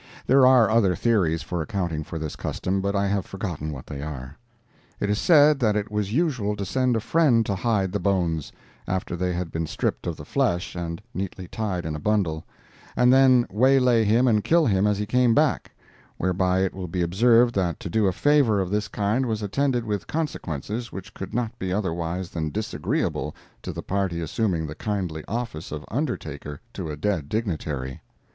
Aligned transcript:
There 0.25 0.47
are 0.47 0.67
other 0.67 0.95
theories 0.95 1.43
for 1.43 1.61
accounting 1.61 2.03
for 2.03 2.17
this 2.17 2.35
custom, 2.35 2.81
but 2.81 2.95
I 2.95 3.05
have 3.05 3.23
forgotten 3.23 3.71
what 3.71 3.85
they 3.85 4.01
are. 4.01 4.35
It 4.99 5.11
is 5.11 5.19
said 5.19 5.59
that 5.59 5.75
it 5.75 5.91
was 5.91 6.11
usual 6.11 6.55
to 6.55 6.65
send 6.65 6.95
a 6.95 6.99
friend 6.99 7.45
to 7.45 7.53
hide 7.53 7.91
the 7.91 7.99
bones 7.99 8.51
(after 8.87 9.15
they 9.15 9.33
had 9.33 9.51
been 9.51 9.67
stripped 9.67 10.07
of 10.07 10.17
the 10.17 10.25
flesh 10.25 10.73
and 10.75 11.03
neatly 11.13 11.47
tied 11.47 11.85
in 11.85 11.95
a 11.95 11.99
bundle), 11.99 12.43
and 12.97 13.13
then 13.13 13.45
waylay 13.51 14.03
him 14.03 14.27
and 14.27 14.43
kill 14.43 14.65
him 14.65 14.87
as 14.87 14.97
he 14.97 15.05
came 15.05 15.35
back, 15.35 15.71
whereby 16.17 16.61
it 16.61 16.73
will 16.73 16.87
be 16.87 17.03
observed 17.03 17.53
that 17.53 17.79
to 17.81 17.87
do 17.87 18.07
a 18.07 18.11
favor 18.11 18.59
of 18.59 18.71
this 18.71 18.87
kind 18.87 19.27
was 19.27 19.43
attended 19.43 19.85
with 19.85 20.07
consequences 20.07 20.91
which 20.91 21.13
could 21.13 21.31
not 21.31 21.59
be 21.59 21.71
otherwise 21.71 22.31
than 22.31 22.49
disagreeable 22.49 23.35
to 23.61 23.71
the 23.71 23.83
party 23.83 24.19
assuming 24.19 24.65
the 24.65 24.73
kindly 24.73 25.23
office 25.27 25.71
of 25.71 25.85
undertaker 25.89 26.59
to 26.73 26.89
a 26.89 26.97
dead 26.97 27.29
dignitary. 27.29 28.01